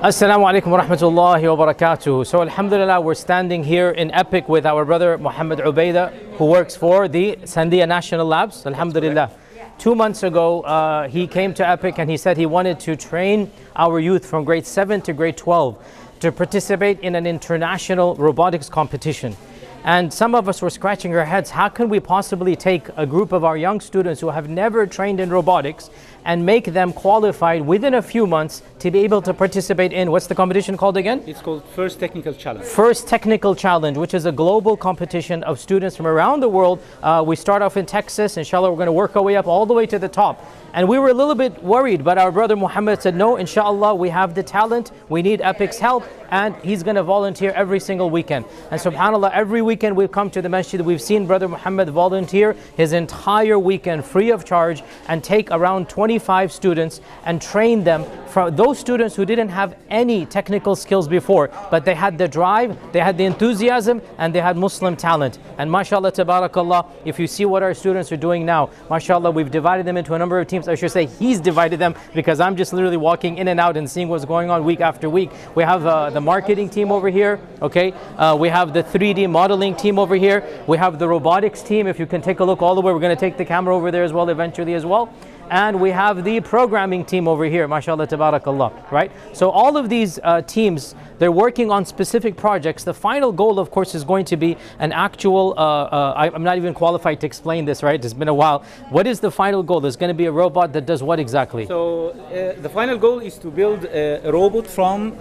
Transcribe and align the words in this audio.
Assalamu 0.00 0.46
alaikum 0.48 0.66
wa 0.70 0.80
rahmatullahi 0.80 1.56
wa 1.56 1.66
barakatuh. 1.66 2.24
So, 2.24 2.40
Alhamdulillah, 2.40 3.00
we're 3.00 3.16
standing 3.16 3.64
here 3.64 3.90
in 3.90 4.12
Epic 4.12 4.48
with 4.48 4.64
our 4.64 4.84
brother 4.84 5.18
Muhammad 5.18 5.58
Ubaida, 5.58 6.12
who 6.36 6.44
works 6.44 6.76
for 6.76 7.08
the 7.08 7.34
Sandia 7.42 7.88
National 7.88 8.24
Labs. 8.24 8.64
Alhamdulillah. 8.64 9.28
Two 9.76 9.96
months 9.96 10.22
ago, 10.22 10.60
uh, 10.60 11.08
he 11.08 11.26
came 11.26 11.52
to 11.54 11.68
Epic 11.68 11.98
and 11.98 12.08
he 12.08 12.16
said 12.16 12.36
he 12.36 12.46
wanted 12.46 12.78
to 12.78 12.94
train 12.94 13.50
our 13.74 13.98
youth 13.98 14.24
from 14.24 14.44
grade 14.44 14.64
7 14.64 15.00
to 15.00 15.12
grade 15.12 15.36
12 15.36 15.76
to 16.20 16.30
participate 16.30 17.00
in 17.00 17.16
an 17.16 17.26
international 17.26 18.14
robotics 18.14 18.68
competition. 18.68 19.36
And 19.84 20.12
some 20.12 20.34
of 20.34 20.48
us 20.48 20.60
were 20.60 20.70
scratching 20.70 21.14
our 21.14 21.24
heads 21.24 21.50
how 21.50 21.68
can 21.68 21.88
we 21.88 22.00
possibly 22.00 22.56
take 22.56 22.88
a 22.96 23.06
group 23.06 23.32
of 23.32 23.44
our 23.44 23.56
young 23.56 23.80
students 23.80 24.20
who 24.20 24.28
have 24.28 24.48
never 24.48 24.86
trained 24.86 25.20
in 25.20 25.30
robotics 25.30 25.88
and 26.24 26.44
make 26.44 26.64
them 26.66 26.92
qualified 26.92 27.62
within 27.62 27.94
a 27.94 28.02
few 28.02 28.26
months 28.26 28.62
to 28.80 28.90
be 28.90 28.98
able 28.98 29.22
to 29.22 29.32
participate 29.32 29.92
in 29.92 30.10
what's 30.10 30.26
the 30.26 30.34
competition 30.34 30.76
called 30.76 30.96
again? 30.96 31.22
It's 31.26 31.40
called 31.40 31.64
First 31.74 32.00
Technical 32.00 32.34
Challenge. 32.34 32.66
First 32.66 33.08
Technical 33.08 33.54
Challenge, 33.54 33.96
which 33.96 34.14
is 34.14 34.26
a 34.26 34.32
global 34.32 34.76
competition 34.76 35.42
of 35.44 35.58
students 35.60 35.96
from 35.96 36.06
around 36.06 36.40
the 36.40 36.48
world. 36.48 36.82
Uh, 37.02 37.24
we 37.26 37.36
start 37.36 37.62
off 37.62 37.76
in 37.76 37.86
Texas. 37.86 38.36
Inshallah, 38.36 38.70
we're 38.70 38.76
going 38.76 38.86
to 38.86 38.92
work 38.92 39.16
our 39.16 39.22
way 39.22 39.36
up 39.36 39.46
all 39.46 39.64
the 39.64 39.74
way 39.74 39.86
to 39.86 39.98
the 39.98 40.08
top. 40.08 40.44
And 40.74 40.88
we 40.88 40.98
were 40.98 41.08
a 41.08 41.14
little 41.14 41.34
bit 41.34 41.62
worried, 41.62 42.04
but 42.04 42.18
our 42.18 42.30
brother 42.30 42.54
Muhammad 42.54 43.00
said, 43.00 43.16
No, 43.16 43.36
inshallah, 43.36 43.94
we 43.94 44.10
have 44.10 44.34
the 44.34 44.42
talent. 44.42 44.90
We 45.08 45.22
need 45.22 45.40
Epic's 45.40 45.78
help. 45.78 46.04
And 46.30 46.54
he's 46.56 46.82
going 46.82 46.96
to 46.96 47.02
volunteer 47.02 47.52
every 47.52 47.80
single 47.80 48.10
weekend. 48.10 48.44
And 48.70 48.78
subhanAllah, 48.78 49.32
every 49.32 49.62
weekend 49.62 49.96
we've 49.96 50.12
come 50.12 50.30
to 50.30 50.42
the 50.42 50.48
masjid, 50.50 50.78
we've 50.78 51.00
seen 51.00 51.26
Brother 51.26 51.48
Muhammad 51.48 51.88
volunteer 51.88 52.54
his 52.76 52.92
entire 52.92 53.58
weekend 53.58 54.04
free 54.04 54.30
of 54.30 54.44
charge 54.44 54.82
and 55.08 55.24
take 55.24 55.50
around 55.50 55.88
25 55.88 56.52
students 56.52 57.00
and 57.24 57.40
train 57.40 57.82
them 57.82 58.04
for 58.28 58.50
those 58.50 58.78
students 58.78 59.16
who 59.16 59.24
didn't 59.24 59.48
have 59.48 59.74
any 59.88 60.26
technical 60.26 60.76
skills 60.76 61.08
before, 61.08 61.50
but 61.70 61.84
they 61.84 61.94
had 61.94 62.18
the 62.18 62.28
drive, 62.28 62.76
they 62.92 63.00
had 63.00 63.16
the 63.16 63.24
enthusiasm, 63.24 64.02
and 64.18 64.34
they 64.34 64.40
had 64.40 64.56
Muslim 64.56 64.96
talent. 64.96 65.38
And 65.56 65.70
mashallah, 65.70 66.12
tabarakallah, 66.12 66.86
if 67.06 67.18
you 67.18 67.26
see 67.26 67.46
what 67.46 67.62
our 67.62 67.72
students 67.72 68.12
are 68.12 68.16
doing 68.16 68.44
now, 68.44 68.70
mashallah, 68.90 69.30
we've 69.30 69.50
divided 69.50 69.86
them 69.86 69.96
into 69.96 70.14
a 70.14 70.18
number 70.18 70.38
of 70.38 70.46
teams. 70.46 70.57
I 70.66 70.74
should 70.74 70.90
say 70.90 71.06
he's 71.06 71.40
divided 71.40 71.78
them 71.78 71.94
because 72.14 72.40
I'm 72.40 72.56
just 72.56 72.72
literally 72.72 72.96
walking 72.96 73.38
in 73.38 73.48
and 73.48 73.60
out 73.60 73.76
and 73.76 73.88
seeing 73.88 74.08
what's 74.08 74.24
going 74.24 74.50
on 74.50 74.64
week 74.64 74.80
after 74.80 75.08
week. 75.08 75.30
We 75.54 75.62
have 75.62 75.86
uh, 75.86 76.10
the 76.10 76.20
marketing 76.20 76.70
team 76.70 76.90
over 76.90 77.10
here, 77.10 77.38
okay? 77.62 77.92
Uh, 78.16 78.36
we 78.36 78.48
have 78.48 78.72
the 78.72 78.82
3D 78.82 79.30
modeling 79.30 79.76
team 79.76 79.98
over 79.98 80.16
here. 80.16 80.42
We 80.66 80.78
have 80.78 80.98
the 80.98 81.06
robotics 81.06 81.62
team. 81.62 81.86
If 81.86 81.98
you 81.98 82.06
can 82.06 82.22
take 82.22 82.40
a 82.40 82.44
look 82.44 82.62
all 82.62 82.74
the 82.74 82.80
way, 82.80 82.92
we're 82.92 82.98
going 83.00 83.14
to 83.14 83.20
take 83.20 83.36
the 83.36 83.44
camera 83.44 83.76
over 83.76 83.90
there 83.90 84.04
as 84.04 84.12
well 84.12 84.28
eventually 84.30 84.74
as 84.74 84.84
well 84.86 85.14
and 85.50 85.80
we 85.80 85.90
have 85.90 86.24
the 86.24 86.40
programming 86.40 87.04
team 87.04 87.28
over 87.28 87.44
here, 87.44 87.66
mashallah, 87.68 88.06
tabarakallah, 88.06 88.90
right? 88.90 89.10
So 89.32 89.50
all 89.50 89.76
of 89.76 89.88
these 89.88 90.18
uh, 90.22 90.42
teams, 90.42 90.94
they're 91.18 91.32
working 91.32 91.70
on 91.70 91.84
specific 91.84 92.36
projects. 92.36 92.84
The 92.84 92.94
final 92.94 93.32
goal, 93.32 93.58
of 93.58 93.70
course, 93.70 93.94
is 93.94 94.04
going 94.04 94.24
to 94.26 94.36
be 94.36 94.56
an 94.78 94.92
actual, 94.92 95.54
uh, 95.56 95.60
uh, 95.62 96.12
I, 96.16 96.34
am 96.34 96.42
not 96.42 96.56
even 96.56 96.74
qualified 96.74 97.20
to 97.20 97.26
explain 97.26 97.64
this, 97.64 97.82
right? 97.82 98.02
It's 98.02 98.14
been 98.14 98.28
a 98.28 98.34
while. 98.34 98.64
What 98.90 99.06
is 99.06 99.20
the 99.20 99.30
final 99.30 99.62
goal? 99.62 99.80
There's 99.80 99.96
going 99.96 100.10
to 100.10 100.14
be 100.14 100.26
a 100.26 100.32
robot 100.32 100.72
that 100.72 100.86
does 100.86 101.02
what 101.02 101.18
exactly? 101.18 101.66
So 101.66 102.10
uh, 102.10 102.60
the 102.60 102.68
final 102.68 102.98
goal 102.98 103.20
is 103.20 103.38
to 103.38 103.50
build 103.50 103.84
a, 103.84 104.30
robot 104.30 104.66
from 104.66 105.16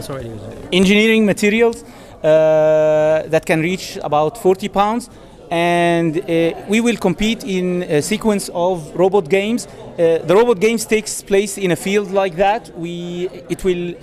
Sorry, 0.00 0.30
engineering 0.72 1.26
materials 1.26 1.82
uh, 2.22 3.24
that 3.26 3.44
can 3.44 3.60
reach 3.60 3.98
about 4.02 4.38
40 4.38 4.68
pounds 4.68 5.10
and 5.50 6.18
uh, 6.18 6.54
we 6.68 6.80
will 6.80 6.96
compete 6.96 7.44
in 7.44 7.82
a 7.82 8.00
sequence 8.00 8.48
of 8.54 8.94
robot 8.94 9.28
games. 9.28 9.66
Uh, 9.66 10.18
the 10.24 10.34
robot 10.34 10.60
games 10.60 10.86
takes 10.86 11.22
place 11.22 11.58
in 11.58 11.72
a 11.72 11.76
field 11.76 12.12
like 12.12 12.36
that. 12.36 12.70
We 12.78 13.28
it 13.48 13.64
will 13.64 13.94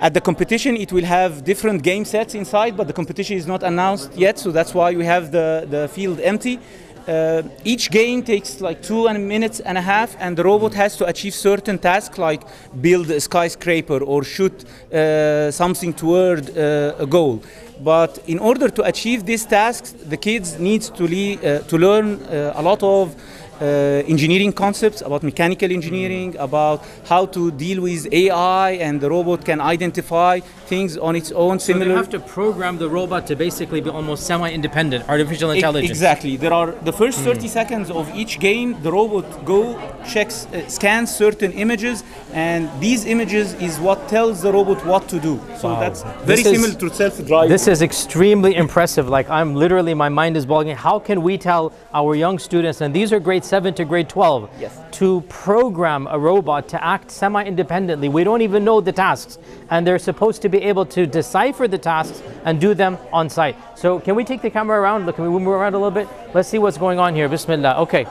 at 0.00 0.14
the 0.14 0.20
competition 0.20 0.76
it 0.76 0.92
will 0.92 1.04
have 1.04 1.44
different 1.44 1.82
game 1.82 2.04
sets 2.04 2.34
inside, 2.34 2.76
but 2.76 2.86
the 2.86 2.92
competition 2.94 3.36
is 3.36 3.46
not 3.46 3.62
announced 3.62 4.12
yet, 4.14 4.38
so 4.38 4.50
that's 4.50 4.74
why 4.74 4.94
we 4.94 5.04
have 5.04 5.30
the 5.30 5.66
the 5.70 5.88
field 5.88 6.18
empty. 6.20 6.58
Uh, 7.06 7.42
each 7.64 7.90
game 7.92 8.20
takes 8.20 8.60
like 8.60 8.82
two 8.82 9.06
and 9.06 9.28
minutes 9.28 9.60
and 9.60 9.78
a 9.78 9.80
half, 9.80 10.16
and 10.18 10.36
the 10.36 10.42
robot 10.42 10.74
has 10.74 10.96
to 10.96 11.06
achieve 11.06 11.34
certain 11.34 11.78
tasks 11.78 12.18
like 12.18 12.42
build 12.80 13.08
a 13.10 13.20
skyscraper 13.20 14.02
or 14.02 14.24
shoot 14.24 14.64
uh, 14.92 15.50
something 15.52 15.94
toward 15.94 16.50
uh, 16.58 16.94
a 16.98 17.06
goal. 17.06 17.40
But 17.80 18.18
in 18.26 18.38
order 18.38 18.68
to 18.70 18.82
achieve 18.84 19.26
these 19.26 19.44
tasks, 19.44 19.92
the 19.92 20.16
kids 20.16 20.58
need 20.58 20.82
to, 20.82 21.04
le- 21.04 21.62
to 21.62 21.78
learn 21.78 22.20
a 22.30 22.62
lot 22.62 22.82
of 22.82 23.14
uh, 23.14 23.18
uh, 23.58 24.02
engineering 24.06 24.52
concepts, 24.52 25.00
about 25.00 25.22
mechanical 25.22 25.72
engineering, 25.72 26.34
mm. 26.34 26.42
about 26.42 26.84
how 27.06 27.24
to 27.24 27.50
deal 27.52 27.80
with 27.80 28.06
AI 28.12 28.72
and 28.72 29.00
the 29.00 29.08
robot 29.08 29.46
can 29.46 29.62
identify 29.62 30.40
things 30.66 30.98
on 30.98 31.16
its 31.16 31.32
own. 31.32 31.58
So 31.58 31.72
similar. 31.72 31.86
you 31.92 31.96
have 31.96 32.10
to 32.10 32.20
program 32.20 32.76
the 32.76 32.90
robot 32.90 33.26
to 33.28 33.36
basically 33.36 33.80
be 33.80 33.88
almost 33.88 34.26
semi-independent, 34.26 35.08
artificial 35.08 35.52
intelligence. 35.52 35.90
exactly. 35.90 36.36
There 36.36 36.52
are 36.52 36.72
the 36.72 36.92
first 36.92 37.20
mm. 37.20 37.24
30 37.24 37.46
mm. 37.46 37.48
seconds 37.48 37.90
of 37.90 38.14
each 38.14 38.40
game, 38.40 38.76
the 38.82 38.92
robot 38.92 39.44
go 39.46 39.80
checks, 40.06 40.46
uh, 40.46 40.68
scans 40.68 41.14
certain 41.14 41.52
images, 41.52 42.04
and 42.34 42.68
these 42.78 43.06
images 43.06 43.54
is 43.54 43.80
what 43.80 44.06
tells 44.06 44.42
the 44.42 44.52
robot 44.52 44.84
what 44.84 45.08
to 45.08 45.18
do. 45.18 45.40
So 45.56 45.68
wow. 45.68 45.80
that's 45.80 46.02
very 46.26 46.42
similar 46.42 46.74
to 46.74 46.90
self-driving. 46.90 47.48
This 47.48 47.68
is 47.68 47.80
extremely 47.80 48.54
impressive. 48.54 49.08
Like 49.08 49.30
I'm 49.30 49.54
literally, 49.54 49.94
my 49.94 50.10
mind 50.10 50.36
is 50.36 50.44
boggling. 50.44 50.76
How 50.76 50.98
can 50.98 51.22
we 51.22 51.38
tell 51.38 51.72
our 51.94 52.14
young 52.14 52.38
students? 52.38 52.82
And 52.82 52.92
these 52.92 53.14
are 53.14 53.20
great 53.20 53.45
7 53.46 53.74
to 53.74 53.84
grade 53.84 54.08
12 54.08 54.50
yes. 54.58 54.78
to 54.92 55.20
program 55.28 56.06
a 56.10 56.18
robot 56.18 56.68
to 56.68 56.84
act 56.84 57.10
semi 57.10 57.44
independently. 57.44 58.08
We 58.08 58.24
don't 58.24 58.42
even 58.42 58.64
know 58.64 58.80
the 58.80 58.92
tasks, 58.92 59.38
and 59.70 59.86
they're 59.86 59.98
supposed 59.98 60.42
to 60.42 60.48
be 60.48 60.62
able 60.62 60.84
to 60.86 61.06
decipher 61.06 61.68
the 61.68 61.78
tasks 61.78 62.22
and 62.44 62.60
do 62.60 62.74
them 62.74 62.98
on 63.12 63.28
site. 63.30 63.56
So, 63.78 64.00
can 64.00 64.14
we 64.14 64.24
take 64.24 64.42
the 64.42 64.50
camera 64.50 64.80
around? 64.80 65.06
Look, 65.06 65.16
can 65.16 65.24
we 65.24 65.30
move 65.30 65.54
around 65.54 65.74
a 65.74 65.78
little 65.78 65.90
bit? 65.90 66.08
Let's 66.34 66.48
see 66.48 66.58
what's 66.58 66.78
going 66.78 66.98
on 66.98 67.14
here. 67.14 67.28
Bismillah. 67.28 67.80
Okay. 67.82 68.04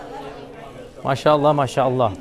MashaAllah, 1.04 1.54
MashaAllah. 1.54 2.18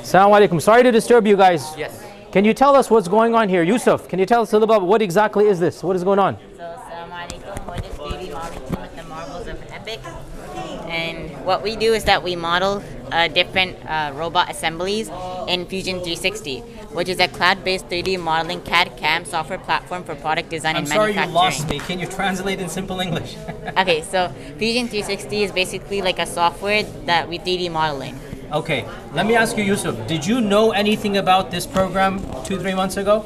Assalamu 0.00 0.48
alaikum. 0.48 0.62
Sorry 0.62 0.82
to 0.82 0.92
disturb 0.92 1.26
you 1.26 1.36
guys. 1.36 1.76
Yes. 1.76 2.04
Can 2.32 2.44
you 2.44 2.54
tell 2.54 2.76
us 2.76 2.90
what's 2.90 3.08
going 3.08 3.34
on 3.34 3.48
here? 3.48 3.64
Yusuf, 3.64 4.08
can 4.08 4.18
you 4.20 4.26
tell 4.26 4.42
us 4.42 4.52
a 4.52 4.56
little 4.56 4.68
bit 4.68 4.76
about 4.76 4.86
what 4.86 5.02
exactly 5.02 5.46
is 5.46 5.58
this? 5.58 5.82
What 5.82 5.96
is 5.96 6.04
going 6.04 6.20
on? 6.20 6.38
Of 9.46 9.60
Epic. 9.72 10.00
And 10.88 11.30
what 11.46 11.62
we 11.62 11.76
do 11.76 11.92
is 11.94 12.04
that 12.04 12.22
we 12.22 12.34
model 12.36 12.82
uh, 13.12 13.28
different 13.28 13.76
uh, 13.86 14.12
robot 14.14 14.50
assemblies 14.50 15.08
in 15.48 15.66
Fusion 15.66 15.96
360, 15.96 16.60
which 16.92 17.08
is 17.08 17.20
a 17.20 17.28
cloud-based 17.28 17.88
3D 17.88 18.18
modeling 18.18 18.60
CAD 18.62 18.96
CAM 18.96 19.24
software 19.24 19.58
platform 19.58 20.02
for 20.04 20.14
product 20.16 20.50
design 20.50 20.76
and 20.76 20.88
manufacturing. 20.88 21.14
sorry, 21.14 21.28
you 21.28 21.32
lost 21.34 21.68
me. 21.68 21.78
Can 21.78 21.98
you 22.00 22.06
translate 22.06 22.60
in 22.60 22.68
simple 22.68 23.00
English? 23.00 23.36
Okay, 23.78 24.02
so 24.02 24.28
Fusion 24.58 24.88
360 24.88 25.42
is 25.44 25.52
basically 25.52 26.02
like 26.02 26.18
a 26.18 26.26
software 26.26 26.82
that 27.06 27.28
we 27.28 27.38
3D 27.38 27.70
modeling. 27.70 28.18
okay, 28.52 28.84
let 29.14 29.26
me 29.26 29.36
ask 29.36 29.56
you, 29.56 29.62
Yusuf. 29.64 29.94
Did 30.08 30.26
you 30.26 30.40
know 30.40 30.72
anything 30.72 31.16
about 31.18 31.50
this 31.52 31.66
program 31.66 32.18
two, 32.44 32.58
three 32.58 32.74
months 32.74 32.96
ago? 32.96 33.24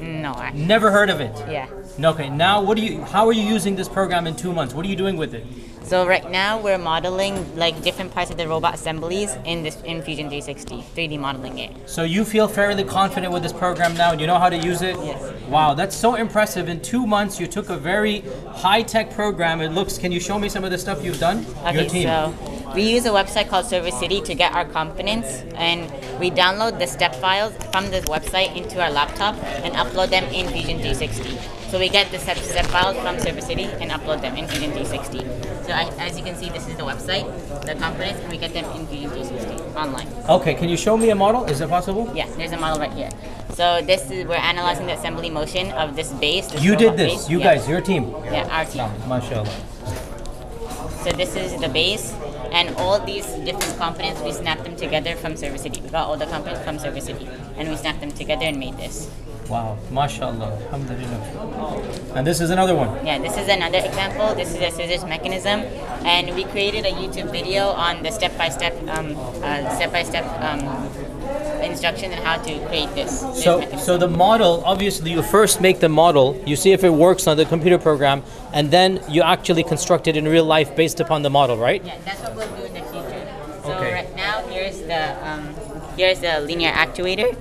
No, 0.00 0.32
I, 0.32 0.50
Never 0.50 0.90
heard 0.90 1.10
of 1.10 1.20
it. 1.20 1.32
yeah. 1.48 1.68
Okay, 2.02 2.28
now 2.28 2.60
what 2.60 2.76
do 2.76 2.82
you? 2.84 3.00
How 3.02 3.26
are 3.28 3.32
you 3.32 3.42
using 3.42 3.76
this 3.76 3.88
program 3.88 4.26
in 4.26 4.34
two 4.34 4.52
months? 4.52 4.74
What 4.74 4.84
are 4.84 4.88
you 4.88 4.96
doing 4.96 5.16
with 5.16 5.32
it? 5.32 5.46
So 5.84 6.06
right 6.08 6.28
now 6.28 6.60
we're 6.60 6.78
modeling 6.78 7.54
like 7.56 7.82
different 7.82 8.10
parts 8.12 8.30
of 8.32 8.36
the 8.36 8.48
robot 8.48 8.74
assemblies 8.74 9.36
in 9.44 9.62
this 9.62 9.80
in 9.82 10.02
Fusion 10.02 10.28
360, 10.28 10.82
3D 10.96 11.20
modeling 11.20 11.58
it. 11.58 11.70
So 11.88 12.02
you 12.02 12.24
feel 12.24 12.48
fairly 12.48 12.82
confident 12.82 13.32
with 13.32 13.44
this 13.44 13.52
program 13.52 13.94
now, 13.94 14.10
and 14.10 14.20
you 14.20 14.26
know 14.26 14.38
how 14.40 14.48
to 14.48 14.56
use 14.56 14.82
it. 14.82 14.96
Yes. 14.96 15.40
Wow, 15.48 15.74
that's 15.74 15.94
so 15.94 16.16
impressive. 16.16 16.68
In 16.68 16.80
two 16.82 17.06
months, 17.06 17.38
you 17.38 17.46
took 17.46 17.68
a 17.68 17.76
very 17.76 18.22
high-tech 18.48 19.12
program. 19.12 19.60
It 19.60 19.70
looks. 19.70 19.96
Can 19.96 20.10
you 20.10 20.18
show 20.18 20.36
me 20.36 20.48
some 20.48 20.64
of 20.64 20.72
the 20.72 20.78
stuff 20.78 21.04
you've 21.04 21.20
done? 21.20 21.46
Okay, 21.64 21.82
Your 21.82 21.88
team. 21.88 22.08
so 22.08 22.34
we 22.74 22.82
use 22.82 23.06
a 23.06 23.10
website 23.10 23.48
called 23.48 23.66
ServoCity 23.66 24.24
to 24.24 24.34
get 24.34 24.52
our 24.52 24.64
components, 24.64 25.42
and 25.54 25.90
we 26.18 26.30
download 26.30 26.78
the 26.78 26.86
step 26.86 27.14
files 27.14 27.52
from 27.72 27.90
this 27.90 28.04
website 28.06 28.56
into 28.56 28.82
our 28.82 28.90
laptop 28.90 29.36
and 29.64 29.74
upload 29.74 30.10
them 30.10 30.24
in 30.24 30.48
Fusion 30.48 30.78
360. 30.78 31.38
So 31.70 31.78
we 31.78 31.88
get 31.88 32.10
the 32.12 32.18
step, 32.18 32.36
step 32.38 32.66
files 32.66 32.96
from 32.98 33.16
ServoCity 33.16 33.66
and 33.80 33.90
upload 33.90 34.20
them 34.20 34.36
in 34.36 34.46
Fusion 34.46 34.70
360. 34.72 35.18
So 35.66 35.72
I, 35.72 35.90
as 35.98 36.16
you 36.18 36.24
can 36.24 36.36
see, 36.36 36.48
this 36.50 36.68
is 36.68 36.76
the 36.76 36.82
website, 36.84 37.24
the 37.64 37.72
components, 37.74 38.20
and 38.20 38.30
we 38.30 38.38
get 38.38 38.52
them 38.52 38.64
in 38.76 38.86
Fusion 38.86 39.10
360 39.10 39.76
online. 39.76 40.08
Okay, 40.28 40.54
can 40.54 40.68
you 40.68 40.76
show 40.76 40.96
me 40.96 41.10
a 41.10 41.14
model? 41.14 41.44
Is 41.44 41.60
it 41.60 41.68
possible? 41.68 42.10
Yeah, 42.14 42.28
there's 42.36 42.52
a 42.52 42.56
model 42.58 42.78
right 42.80 42.92
here. 42.92 43.10
So 43.54 43.80
this 43.82 44.10
is 44.10 44.26
we're 44.26 44.34
analyzing 44.34 44.86
the 44.86 44.94
assembly 44.94 45.30
motion 45.30 45.70
of 45.72 45.96
this 45.96 46.12
base. 46.12 46.48
This 46.48 46.62
You 46.62 46.76
did 46.76 46.96
this. 46.96 47.12
base. 47.12 47.30
You 47.30 47.38
Yeah. 47.38 47.54
guys, 47.54 47.68
your 47.68 47.80
team. 47.80 48.14
Yeah, 48.30 48.48
our 48.50 48.64
team. 48.64 48.88
MashaAllah. 49.08 49.48
So 51.04 51.12
this 51.12 51.36
is 51.36 51.60
the 51.60 51.68
base, 51.68 52.14
and 52.52 52.74
all 52.76 52.98
these 53.04 53.26
different 53.44 53.76
components 53.78 54.20
we 54.22 54.32
snap 54.32 54.62
them 54.62 54.76
together 54.76 55.16
from 55.16 55.34
ServoCity. 55.34 55.82
We 55.82 55.88
got 55.88 56.08
all 56.08 56.16
the 56.16 56.26
components 56.26 56.64
from 56.64 56.78
ServoCity, 56.78 57.28
and 57.56 57.68
we 57.68 57.76
snapped 57.76 58.00
them 58.00 58.12
together 58.12 58.44
and 58.44 58.58
made 58.58 58.76
this. 58.76 59.10
Wow, 59.48 59.76
mashallah, 59.90 60.56
alhamdulillah. 60.72 61.20
And 62.14 62.26
this 62.26 62.40
is 62.40 62.48
another 62.48 62.74
one. 62.74 63.04
Yeah, 63.04 63.18
this 63.18 63.36
is 63.36 63.48
another 63.48 63.78
example. 63.78 64.34
This 64.34 64.54
is 64.54 64.60
a 64.60 64.70
scissors 64.70 65.04
mechanism, 65.04 65.60
and 66.06 66.34
we 66.34 66.44
created 66.44 66.86
a 66.86 66.92
YouTube 66.92 67.30
video 67.30 67.68
on 67.68 68.02
the 68.02 68.10
step-by-step, 68.10 68.72
um, 68.88 69.14
uh, 69.44 69.68
step-by-step 69.76 70.24
um, 70.40 70.88
instructions 71.64 72.14
on 72.14 72.22
how 72.22 72.36
to 72.42 72.66
create 72.66 72.88
this. 72.94 73.20
this 73.20 73.44
So, 73.44 73.58
mechanism. 73.58 73.86
so 73.86 73.98
the 73.98 74.08
model, 74.08 74.62
obviously, 74.64 75.10
you 75.12 75.22
first 75.22 75.60
make 75.60 75.80
the 75.80 75.88
model, 75.88 76.40
you 76.46 76.56
see 76.56 76.72
if 76.72 76.84
it 76.84 76.90
works 76.90 77.26
on 77.26 77.36
the 77.36 77.44
computer 77.44 77.78
program, 77.78 78.22
and 78.52 78.70
then 78.70 79.00
you 79.08 79.22
actually 79.22 79.64
construct 79.64 80.06
it 80.06 80.16
in 80.16 80.26
real 80.28 80.44
life 80.44 80.74
based 80.76 81.00
upon 81.00 81.22
the 81.22 81.30
model, 81.30 81.56
right? 81.56 81.84
Yeah, 81.84 81.96
that's 82.04 82.20
what 82.20 82.34
we'll 82.36 82.48
do 82.56 82.64
in 82.64 82.74
the 82.74 82.80
future. 82.82 83.26
So 83.64 83.72
Okay. 83.72 83.92
right 83.94 84.16
now, 84.16 84.42
here's 84.48 84.78
the 84.82 85.02
um, 85.28 85.54
here's 85.96 86.20
the 86.20 86.40
linear 86.40 86.70
actuator, 86.70 87.34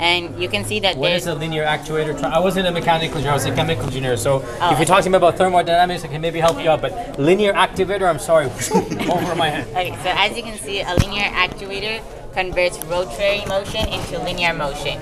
and 0.00 0.40
you 0.42 0.48
can 0.48 0.64
see 0.64 0.80
that 0.80 0.96
What 0.96 1.08
there's 1.10 1.22
is 1.22 1.28
a 1.28 1.34
linear 1.34 1.64
actuator? 1.64 2.20
I 2.24 2.38
wasn't 2.40 2.66
a 2.66 2.72
mechanical 2.72 3.16
engineer, 3.18 3.30
I 3.30 3.34
was 3.34 3.46
a 3.46 3.54
chemical 3.54 3.84
engineer. 3.84 4.16
So 4.16 4.42
Oh, 4.60 4.72
if 4.72 4.78
you're 4.78 4.86
talking 4.86 5.14
about 5.14 5.36
thermodynamics, 5.38 6.04
I 6.04 6.08
can 6.08 6.20
maybe 6.20 6.40
help 6.40 6.58
you 6.62 6.68
out. 6.70 6.80
But 6.82 7.18
linear 7.18 7.52
activator, 7.52 8.08
I'm 8.08 8.18
sorry, 8.18 8.46
over 9.10 9.34
my 9.36 9.48
head. 9.50 9.68
Okay, 9.70 9.94
so 10.02 10.10
as 10.14 10.36
you 10.36 10.42
can 10.42 10.58
see, 10.58 10.80
a 10.82 10.94
linear 10.96 11.24
actuator 11.30 12.02
converts 12.42 12.78
rotary 12.84 13.42
motion 13.46 13.84
into 13.88 14.16
linear 14.22 14.54
motion. 14.54 14.96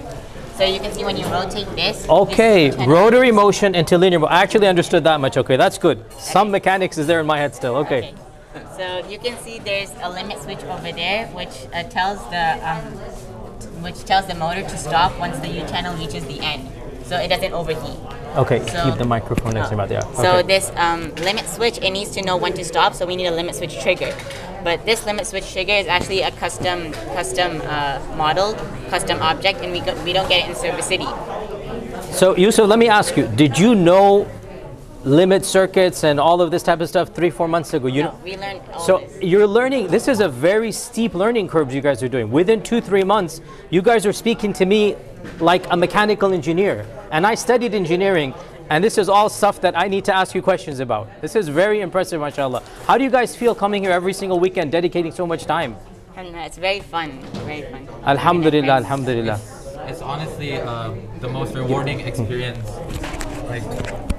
So 0.56 0.64
you 0.64 0.80
can 0.80 0.90
see 0.92 1.04
when 1.04 1.18
you 1.18 1.26
rotate 1.26 1.68
this. 1.76 1.96
this 2.00 2.08
Okay, 2.08 2.68
is 2.68 2.76
the 2.76 2.86
rotary 2.88 3.30
motion 3.30 3.74
into 3.74 3.98
linear. 3.98 4.20
mo- 4.20 4.26
I 4.36 4.42
actually 4.42 4.68
understood 4.68 5.04
that 5.04 5.20
much. 5.20 5.36
Okay, 5.36 5.56
that's 5.58 5.76
good. 5.76 5.98
Some 6.18 6.50
mechanics 6.50 6.96
is 6.96 7.06
there 7.06 7.20
in 7.20 7.26
my 7.26 7.36
head 7.42 7.54
still. 7.54 7.76
Okay. 7.84 8.14
So 8.78 8.86
you 9.12 9.18
can 9.18 9.36
see 9.44 9.58
there's 9.58 9.92
a 10.02 10.08
limit 10.18 10.42
switch 10.42 10.64
over 10.74 10.92
there, 11.02 11.26
which 11.38 11.54
uh, 11.74 11.82
tells 11.98 12.18
the 12.34 12.44
um, 12.70 12.82
which 13.84 13.98
tells 14.10 14.26
the 14.32 14.34
motor 14.34 14.62
to 14.62 14.76
stop 14.78 15.10
once 15.18 15.38
the 15.44 15.48
U 15.48 15.60
channel 15.72 15.94
reaches 16.02 16.24
the 16.32 16.40
end, 16.40 16.62
so 17.04 17.18
it 17.18 17.28
doesn't 17.28 17.52
overheat. 17.52 17.98
Okay, 18.42 18.60
So- 18.66 18.84
keep 18.84 18.96
the 18.96 19.04
microphone 19.16 19.52
next 19.52 19.68
to 19.68 19.74
your 19.74 19.80
mouth. 19.82 19.90
Yeah. 19.90 20.22
So 20.24 20.28
okay. 20.38 20.46
this 20.54 20.72
um, 20.76 21.14
limit 21.28 21.46
switch, 21.56 21.76
it 21.86 21.90
needs 21.90 22.10
to 22.16 22.22
know 22.22 22.36
when 22.38 22.54
to 22.54 22.64
stop. 22.64 22.94
So 22.94 23.04
we 23.04 23.14
need 23.16 23.26
a 23.26 23.36
limit 23.40 23.54
switch 23.56 23.74
trigger. 23.84 24.12
But 24.66 24.84
this 24.84 25.06
limit 25.06 25.28
switch 25.28 25.52
trigger 25.52 25.74
is 25.74 25.86
actually 25.86 26.22
a 26.22 26.32
custom 26.32 26.90
custom 27.14 27.62
uh, 27.66 28.00
model, 28.16 28.54
custom 28.90 29.22
object, 29.22 29.60
and 29.60 29.70
we 29.70 29.78
go, 29.78 29.94
we 30.02 30.12
don't 30.12 30.28
get 30.28 30.42
it 30.42 30.50
in 30.50 30.56
ServoCity. 30.56 31.06
So 32.12 32.36
Yusuf, 32.36 32.68
let 32.68 32.80
me 32.80 32.88
ask 32.88 33.16
you: 33.16 33.28
Did 33.28 33.56
you 33.56 33.76
know 33.76 34.26
limit 35.04 35.44
circuits 35.44 36.02
and 36.02 36.18
all 36.18 36.40
of 36.40 36.50
this 36.50 36.64
type 36.64 36.80
of 36.80 36.88
stuff 36.88 37.14
three, 37.14 37.30
four 37.30 37.46
months 37.46 37.74
ago? 37.74 37.86
You 37.86 38.02
know. 38.02 38.18
We 38.24 38.36
learned 38.36 38.60
all 38.72 38.80
So 38.80 38.98
this. 38.98 39.22
you're 39.22 39.46
learning. 39.46 39.86
This 39.86 40.08
is 40.08 40.18
a 40.18 40.28
very 40.28 40.72
steep 40.72 41.14
learning 41.14 41.46
curve 41.46 41.72
you 41.72 41.80
guys 41.80 42.02
are 42.02 42.08
doing. 42.08 42.32
Within 42.32 42.60
two, 42.60 42.80
three 42.80 43.04
months, 43.04 43.40
you 43.70 43.82
guys 43.82 44.04
are 44.04 44.12
speaking 44.12 44.52
to 44.54 44.66
me 44.66 44.96
like 45.38 45.64
a 45.70 45.76
mechanical 45.76 46.32
engineer, 46.32 46.84
and 47.12 47.24
I 47.24 47.36
studied 47.36 47.72
engineering. 47.72 48.34
And 48.68 48.82
this 48.82 48.98
is 48.98 49.08
all 49.08 49.28
stuff 49.28 49.60
that 49.60 49.78
I 49.78 49.86
need 49.86 50.04
to 50.06 50.14
ask 50.14 50.34
you 50.34 50.42
questions 50.42 50.80
about. 50.80 51.08
This 51.20 51.36
is 51.36 51.48
very 51.48 51.80
impressive, 51.80 52.20
mashallah. 52.20 52.62
How 52.86 52.98
do 52.98 53.04
you 53.04 53.10
guys 53.10 53.36
feel 53.36 53.54
coming 53.54 53.82
here 53.82 53.92
every 53.92 54.12
single 54.12 54.40
weekend, 54.40 54.72
dedicating 54.72 55.12
so 55.12 55.26
much 55.26 55.44
time? 55.44 55.76
And 56.16 56.34
uh, 56.34 56.38
it's 56.40 56.58
very 56.58 56.80
fun, 56.80 57.20
very 57.46 57.62
fun. 57.70 57.86
Alhamdulillah, 58.04 58.66
Friends. 58.66 58.84
alhamdulillah. 58.84 59.40
It's 59.86 60.00
honestly 60.02 60.54
um, 60.56 61.06
the 61.20 61.28
most 61.28 61.54
rewarding 61.54 62.00
experience. 62.00 62.68
Like, 63.48 63.62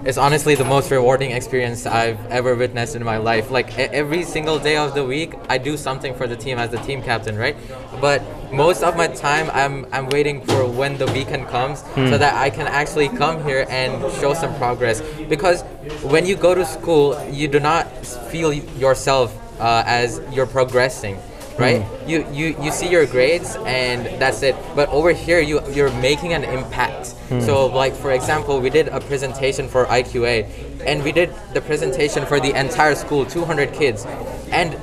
it's 0.06 0.18
honestly 0.18 0.56
the 0.56 0.64
most 0.64 0.92
rewarding 0.92 1.32
experience 1.32 1.86
I've 1.86 2.24
ever 2.28 2.56
witnessed 2.56 2.96
in 2.96 3.04
my 3.04 3.18
life. 3.18 3.52
Like 3.52 3.78
every 3.78 4.24
single 4.24 4.60
day 4.60 4.78
of 4.78 4.94
the 4.94 5.04
week, 5.04 5.34
I 5.50 5.58
do 5.58 5.78
something 5.78 6.14
for 6.14 6.28
the 6.28 6.36
team 6.36 6.58
as 6.58 6.70
the 6.70 6.78
team 6.78 7.02
captain, 7.02 7.36
right? 7.38 7.56
But 8.00 8.22
most 8.52 8.84
of 8.84 8.96
my 8.96 9.08
time, 9.08 9.50
I'm 9.54 9.86
I'm 9.92 10.08
waiting 10.10 10.42
for 10.42 10.66
when 10.66 10.98
the 10.98 11.08
weekend 11.08 11.48
comes 11.48 11.84
so 11.96 12.18
that 12.18 12.36
I 12.36 12.50
can 12.50 12.68
actually 12.68 13.10
come 13.10 13.44
here 13.44 13.66
and 13.70 14.00
show 14.14 14.34
some 14.34 14.56
progress. 14.56 15.02
Because 15.28 15.64
when 16.04 16.26
you 16.26 16.36
go 16.36 16.54
to 16.56 16.66
school, 16.66 17.22
you 17.30 17.48
do 17.48 17.60
not 17.60 17.88
feel 18.32 18.54
yourself 18.54 19.36
uh, 19.60 19.84
as 19.86 20.22
you're 20.32 20.46
progressing 20.48 21.18
right? 21.58 21.82
Hmm. 21.82 22.10
You, 22.10 22.28
you 22.32 22.56
you 22.62 22.72
see 22.72 22.90
your 22.90 23.06
grades 23.06 23.56
and 23.66 24.06
that's 24.22 24.44
it. 24.44 24.56
But 24.76 24.90
over 24.90 25.12
here, 25.12 25.40
you 25.40 25.62
you're 25.72 25.94
making 26.02 26.34
an 26.34 26.44
impact. 26.44 27.12
Hmm. 27.30 27.42
So 27.42 27.68
like 27.68 27.96
for 27.96 28.12
example, 28.12 28.60
we 28.62 28.70
did 28.70 28.88
a 28.88 29.00
presentation 29.00 29.68
for 29.68 29.86
IQA, 29.86 30.48
and 30.86 31.04
we 31.04 31.12
did 31.12 31.34
the 31.54 31.62
presentation 31.62 32.26
for 32.26 32.40
the 32.40 32.54
entire 32.58 32.96
school, 32.96 33.26
200 33.26 33.74
kids, 33.74 34.06
and 34.52 34.74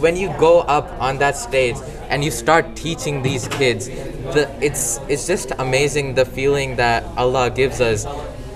when 0.00 0.16
you 0.16 0.28
go 0.38 0.60
up 0.60 0.88
on 1.00 1.18
that 1.18 1.36
stage 1.36 1.76
and 2.08 2.24
you 2.24 2.30
start 2.30 2.76
teaching 2.76 3.22
these 3.22 3.48
kids, 3.48 3.88
the 4.32 4.48
it's 4.60 4.98
it's 5.08 5.26
just 5.26 5.52
amazing 5.58 6.14
the 6.14 6.24
feeling 6.24 6.76
that 6.76 7.04
Allah 7.16 7.50
gives 7.50 7.80
us, 7.80 8.06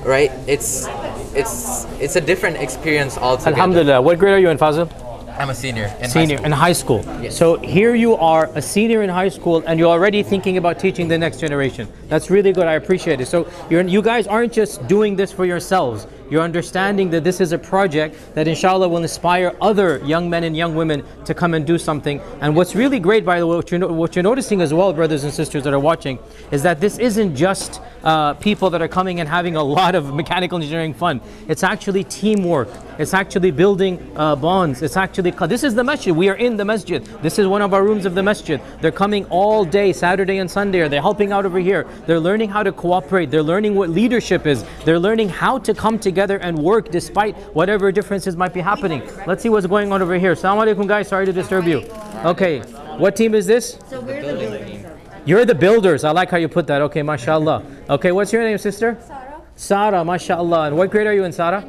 right? 0.05 0.31
It's 0.47 0.87
it's 1.35 1.85
it's 2.01 2.17
a 2.17 2.21
different 2.21 2.57
experience 2.57 3.19
altogether. 3.19 3.57
Alhamdulillah. 3.57 4.03
What 4.03 4.19
grade 4.19 4.35
are 4.35 4.39
you 4.39 4.49
in, 4.49 4.59
Fazil? 4.59 4.89
I'm 5.39 5.51
a 5.51 5.55
senior 5.55 5.85
in 5.85 5.91
high 5.91 6.07
senior 6.07 6.37
school. 6.37 6.47
in 6.47 6.53
high 6.53 6.73
school. 6.73 7.05
Yes. 7.23 7.37
So 7.37 7.59
here 7.59 7.95
you 7.95 8.17
are, 8.17 8.51
a 8.55 8.63
senior 8.63 9.03
in 9.03 9.11
high 9.11 9.29
school, 9.29 9.63
and 9.67 9.79
you're 9.79 9.89
already 9.89 10.23
thinking 10.23 10.57
about 10.57 10.79
teaching 10.79 11.09
the 11.09 11.19
next 11.19 11.41
generation. 11.41 11.89
That's 12.09 12.31
really 12.31 12.53
good. 12.53 12.67
I 12.67 12.75
appreciate 12.75 13.21
it. 13.21 13.27
So 13.27 13.51
you're, 13.71 13.83
you 13.83 14.03
guys 14.03 14.27
aren't 14.27 14.53
just 14.53 14.87
doing 14.87 15.17
this 15.17 15.33
for 15.33 15.45
yourselves. 15.45 16.07
You're 16.31 16.43
understanding 16.43 17.11
that 17.11 17.25
this 17.25 17.41
is 17.41 17.51
a 17.51 17.59
project 17.59 18.17
that, 18.35 18.47
inshallah, 18.47 18.89
will 18.89 19.03
inspire 19.03 19.55
other 19.61 19.99
young 20.05 20.31
men 20.31 20.45
and 20.45 20.57
young 20.57 20.77
women 20.77 21.05
to 21.25 21.35
come 21.35 21.55
and 21.55 21.67
do 21.67 21.77
something. 21.77 22.21
And 22.41 22.55
what's 22.55 22.77
really 22.77 23.01
great, 23.01 23.25
by 23.25 23.41
the 23.41 23.47
way, 23.49 23.57
what 23.57 23.71
you're, 23.73 23.93
what 23.93 24.15
you're 24.15 24.23
noticing 24.23 24.63
as 24.63 24.73
well, 24.73 24.93
brothers 24.93 25.25
and 25.25 25.33
sisters 25.33 25.65
that 25.65 25.75
are 25.75 25.81
watching, 25.81 26.21
is 26.53 26.63
that 26.63 26.81
this 26.81 26.99
isn't 26.99 27.35
just 27.35 27.81
uh, 28.05 28.35
people 28.35 28.71
that 28.71 28.81
are 28.81 28.89
coming 28.89 29.19
and 29.19 29.29
having 29.29 29.57
a 29.57 29.63
lot 29.63 29.97
of 29.97 30.15
mechanical 30.21 30.57
engineering 30.57 30.95
fun. 30.95 31.21
It's 31.49 31.65
actually 31.65 32.05
teamwork. 32.05 32.69
It's 32.99 33.13
actually 33.13 33.51
building 33.51 34.13
uh, 34.15 34.37
bonds. 34.37 34.83
It's 34.83 34.97
actually 34.97 35.33
this 35.33 35.65
is 35.65 35.75
the 35.75 35.83
masjid. 35.83 36.15
We 36.15 36.29
are 36.29 36.37
in 36.37 36.57
the 36.57 36.65
masjid. 36.65 37.05
This 37.23 37.39
is 37.39 37.47
one 37.47 37.63
of 37.63 37.75
our 37.75 37.83
rooms 37.83 38.07
of 38.07 38.15
the 38.15 38.23
masjid. 38.23 38.61
They're 38.81 38.93
coming 38.93 39.25
all 39.27 39.65
day, 39.65 39.93
Saturday 39.93 40.39
and 40.39 40.51
Sunday. 40.51 40.81
Or 40.81 40.89
they're 40.89 41.01
helping 41.01 41.33
out 41.33 41.45
over 41.45 41.59
here. 41.59 41.89
They're 42.07 42.21
learning 42.21 42.51
how 42.51 42.63
to 42.63 42.73
cooperate. 42.73 43.31
They're 43.31 43.43
learning 43.43 43.75
what 43.75 43.91
leadership 43.91 44.47
is. 44.47 44.65
They're 44.85 44.99
learning 44.99 45.31
how 45.31 45.59
to 45.59 45.75
come 45.75 45.99
together 45.99 46.20
and 46.21 46.59
work 46.59 46.91
despite 46.91 47.37
whatever 47.55 47.91
differences 47.93 48.37
might 48.37 48.53
be 48.53 48.61
happening. 48.61 49.03
Let's 49.27 49.43
see 49.43 49.49
what's 49.49 49.67
going 49.67 49.93
on 49.93 50.03
over 50.03 50.19
here. 50.19 50.35
Assalamu 50.35 50.75
alaikum, 50.75 50.87
guys. 50.87 51.09
Sorry 51.09 51.27
to 51.27 51.33
disturb 51.33 51.67
you. 51.67 51.79
Okay, 52.25 52.61
what 52.99 53.17
team 53.17 53.35
is 53.35 53.47
this? 53.47 53.79
So 53.89 54.01
we're 54.01 54.23
the 54.23 54.39
builders. 54.39 54.87
You're 55.27 55.45
the 55.45 55.55
builders. 55.55 56.05
I 56.05 56.11
like 56.11 56.31
how 56.31 56.37
you 56.39 56.49
put 56.49 56.67
that. 56.67 56.83
Okay, 56.83 57.03
mashallah. 57.03 57.65
Okay, 57.89 58.13
what's 58.13 58.33
your 58.33 58.43
name, 58.43 58.59
sister? 58.59 58.99
Sarah. 59.07 59.43
Sarah, 59.55 60.05
mashallah. 60.05 60.69
And 60.69 60.77
what 60.77 60.91
grade 60.91 61.07
are 61.07 61.15
you 61.15 61.25
in, 61.25 61.33
Sarah? 61.33 61.65